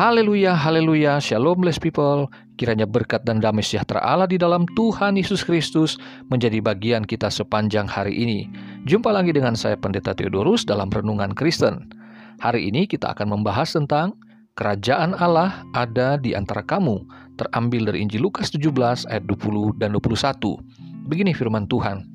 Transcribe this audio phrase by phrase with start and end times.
[0.00, 2.24] Haleluya, haleluya, shalom blessed people.
[2.56, 6.00] Kiranya berkat dan damai sejahtera Allah di dalam Tuhan Yesus Kristus
[6.32, 8.48] menjadi bagian kita sepanjang hari ini.
[8.88, 11.92] Jumpa lagi dengan saya Pendeta Theodorus dalam Renungan Kristen.
[12.40, 14.16] Hari ini kita akan membahas tentang
[14.56, 17.04] Kerajaan Allah ada di antara kamu,
[17.36, 21.12] terambil dari Injil Lukas 17 ayat 20 dan 21.
[21.12, 22.08] Begini firman Tuhan.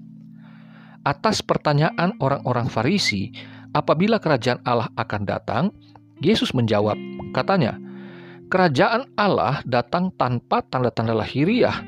[1.06, 3.29] Atas pertanyaan orang-orang Farisi,
[3.78, 5.70] apabila kerajaan Allah akan datang,
[6.24, 6.96] Yesus menjawab,
[7.36, 7.79] katanya,
[8.46, 11.82] Kerajaan Allah datang tanpa tanda-tanda lahiriah.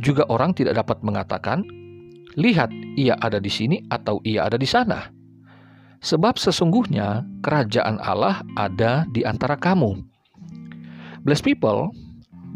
[0.00, 1.62] Juga orang tidak dapat mengatakan,
[2.32, 5.12] Lihat, ia ada di sini atau ia ada di sana.
[6.02, 10.00] Sebab sesungguhnya kerajaan Allah ada di antara kamu.
[11.22, 11.92] Blessed people,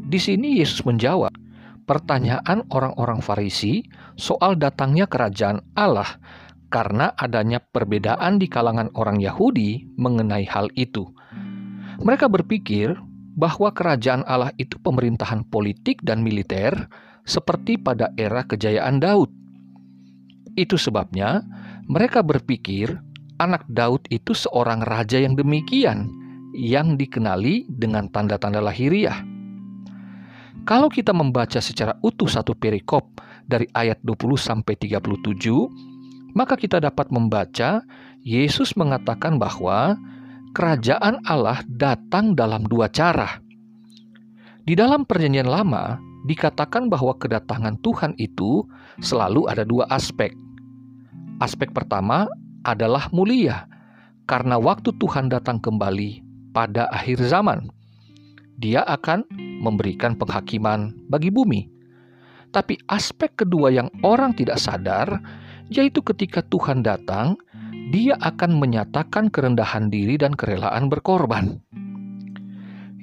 [0.08, 1.30] di sini Yesus menjawab
[1.86, 3.86] pertanyaan orang-orang Farisi
[4.18, 6.18] soal datangnya kerajaan Allah
[6.68, 11.06] karena adanya perbedaan di kalangan orang Yahudi mengenai hal itu.
[12.02, 12.98] Mereka berpikir
[13.36, 16.72] bahwa kerajaan Allah itu pemerintahan politik dan militer
[17.28, 19.28] seperti pada era kejayaan Daud.
[20.56, 21.44] Itu sebabnya
[21.86, 22.96] mereka berpikir
[23.36, 26.08] anak Daud itu seorang raja yang demikian,
[26.56, 29.20] yang dikenali dengan tanda-tanda lahiriah.
[30.66, 35.95] Kalau kita membaca secara utuh satu perikop dari ayat 20 sampai 37,
[36.36, 37.80] maka kita dapat membaca
[38.20, 39.96] Yesus mengatakan bahwa
[40.52, 43.40] kerajaan Allah datang dalam dua cara.
[44.68, 45.96] Di dalam Perjanjian Lama
[46.28, 48.68] dikatakan bahwa kedatangan Tuhan itu
[49.00, 50.36] selalu ada dua aspek.
[51.40, 52.28] Aspek pertama
[52.68, 53.64] adalah mulia,
[54.28, 56.20] karena waktu Tuhan datang kembali
[56.52, 57.70] pada akhir zaman.
[58.58, 59.28] Dia akan
[59.62, 61.68] memberikan penghakiman bagi bumi.
[62.50, 65.20] Tapi aspek kedua yang orang tidak sadar
[65.70, 67.38] yaitu ketika Tuhan datang,
[67.94, 71.62] Dia akan menyatakan kerendahan diri dan kerelaan berkorban.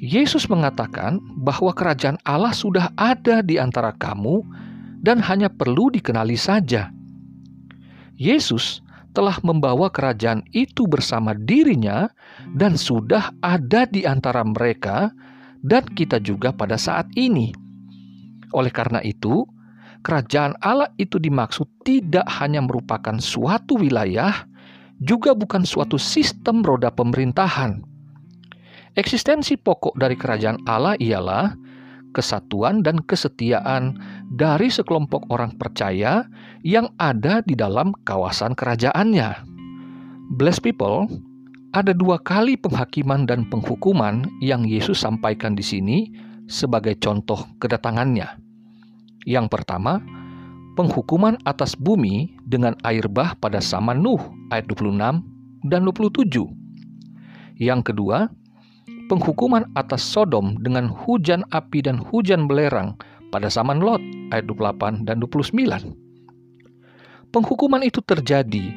[0.04, 4.44] Yesus mengatakan bahwa kerajaan Allah sudah ada di antara kamu
[5.00, 6.92] dan hanya perlu dikenali saja.
[8.20, 8.84] Yesus
[9.16, 12.12] telah membawa kerajaan itu bersama dirinya
[12.60, 15.16] dan sudah ada di antara mereka
[15.64, 17.56] dan kita juga pada saat ini.
[18.52, 19.48] Oleh karena itu,
[20.04, 24.46] kerajaan Allah itu dimaksud tidak hanya merupakan suatu wilayah,
[25.00, 27.82] juga bukan suatu sistem roda pemerintahan.
[28.94, 31.58] Eksistensi pokok dari kerajaan Allah ialah
[32.14, 33.98] kesatuan dan kesetiaan
[34.30, 36.30] dari sekelompok orang percaya
[36.62, 39.50] yang ada di dalam kawasan kerajaannya.
[40.38, 41.10] Blessed people,
[41.74, 45.98] ada dua kali penghakiman dan penghukuman yang Yesus sampaikan di sini
[46.46, 48.30] sebagai contoh kedatangannya.
[49.24, 50.04] Yang pertama,
[50.76, 54.20] penghukuman atas bumi dengan air bah pada zaman Nuh
[54.52, 55.24] ayat 26
[55.70, 56.28] dan 27.
[57.62, 58.28] Yang kedua,
[59.08, 62.98] penghukuman atas Sodom dengan hujan api dan hujan belerang
[63.30, 64.02] pada zaman Lot
[64.34, 65.94] ayat 28 dan 29.
[67.34, 68.74] Penghukuman itu terjadi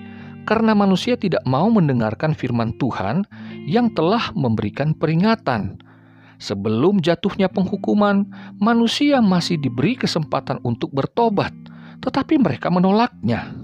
[0.46, 3.26] karena manusia tidak mau mendengarkan firman Tuhan
[3.66, 5.76] yang telah memberikan peringatan
[6.36, 8.28] Sebelum jatuhnya penghukuman,
[8.60, 11.52] manusia masih diberi kesempatan untuk bertobat,
[12.04, 13.56] tetapi mereka menolaknya.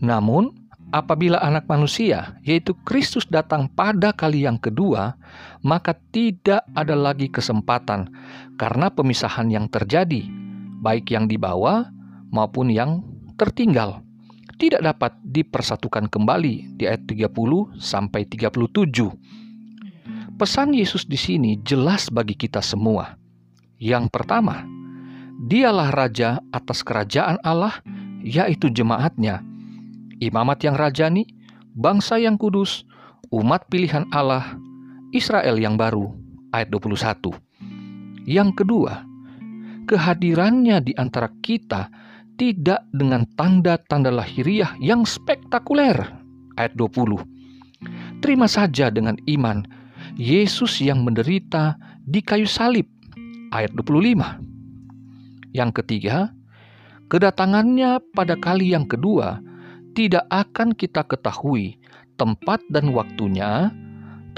[0.00, 0.52] Namun,
[0.92, 5.16] apabila Anak Manusia, yaitu Kristus, datang pada kali yang kedua,
[5.60, 8.08] maka tidak ada lagi kesempatan
[8.56, 10.24] karena pemisahan yang terjadi,
[10.80, 11.92] baik yang dibawa
[12.32, 13.04] maupun yang
[13.36, 14.04] tertinggal
[14.54, 19.43] tidak dapat dipersatukan kembali di ayat 30 sampai 37.
[20.34, 23.14] Pesan Yesus di sini jelas bagi kita semua.
[23.78, 24.66] Yang pertama,
[25.34, 27.82] Dialah raja atas kerajaan Allah,
[28.22, 29.42] yaitu jemaatnya,
[30.22, 31.26] imamat yang rajani,
[31.74, 32.86] bangsa yang kudus,
[33.34, 34.54] umat pilihan Allah,
[35.10, 36.14] Israel yang baru.
[36.54, 37.34] Ayat 21.
[38.30, 39.02] Yang kedua,
[39.90, 41.90] kehadirannya di antara kita
[42.38, 45.98] tidak dengan tanda-tanda lahiriah yang spektakuler.
[46.54, 48.22] Ayat 20.
[48.22, 49.66] Terima saja dengan iman
[50.14, 51.74] Yesus yang menderita
[52.06, 52.86] di kayu salib.
[53.50, 54.22] Ayat 25.
[55.50, 56.30] Yang ketiga,
[57.10, 59.42] kedatangannya pada kali yang kedua
[59.98, 61.82] tidak akan kita ketahui
[62.14, 63.74] tempat dan waktunya,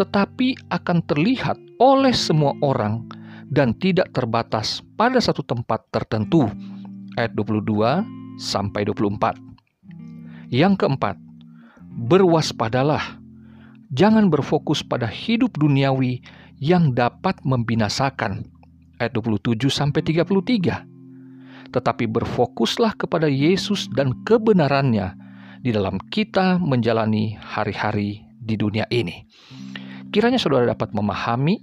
[0.01, 3.05] tetapi akan terlihat oleh semua orang
[3.53, 6.49] dan tidak terbatas pada satu tempat tertentu.
[7.21, 8.01] Ayat 22
[8.41, 9.37] sampai 24.
[10.49, 11.21] Yang keempat,
[12.09, 13.21] berwaspadalah
[13.93, 16.23] jangan berfokus pada hidup duniawi
[16.59, 18.49] yang dapat membinasakan.
[18.97, 21.69] Ayat 27 sampai 33.
[21.69, 25.13] Tetapi berfokuslah kepada Yesus dan kebenarannya
[25.61, 29.27] di dalam kita menjalani hari-hari di dunia ini.
[30.15, 31.61] Kiranya saudara dapat memahami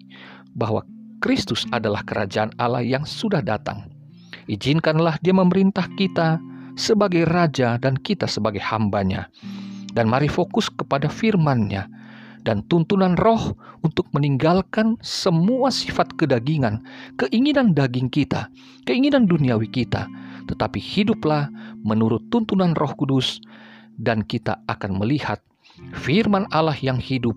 [0.54, 0.86] bahwa
[1.24, 3.90] Kristus adalah kerajaan Allah yang sudah datang.
[4.52, 6.38] Izinkanlah dia memerintah kita
[6.76, 9.32] sebagai raja dan kita sebagai hambanya.
[9.96, 12.03] Dan mari fokus kepada firman-Nya
[12.44, 16.84] dan tuntunan roh untuk meninggalkan semua sifat kedagingan,
[17.16, 18.52] keinginan daging kita,
[18.84, 20.08] keinginan duniawi kita,
[20.48, 21.48] tetapi hiduplah
[21.84, 23.40] menurut tuntunan roh kudus
[23.96, 25.40] dan kita akan melihat
[25.96, 27.36] firman Allah yang hidup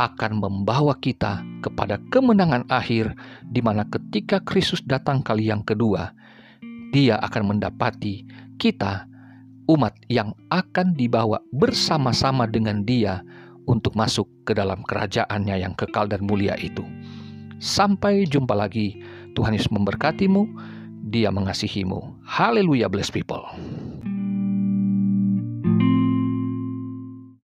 [0.00, 3.14] akan membawa kita kepada kemenangan akhir
[3.46, 6.10] di mana ketika Kristus datang kali yang kedua,
[6.90, 8.26] dia akan mendapati
[8.58, 9.06] kita
[9.70, 13.22] umat yang akan dibawa bersama-sama dengan dia
[13.66, 16.82] untuk masuk ke dalam kerajaannya yang kekal dan mulia itu.
[17.62, 18.98] Sampai jumpa lagi.
[19.38, 20.50] Tuhan Yesus memberkatimu.
[21.12, 22.24] Dia mengasihimu.
[22.24, 23.44] Haleluya, bless people.